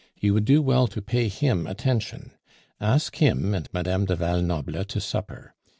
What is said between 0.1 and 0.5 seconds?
You would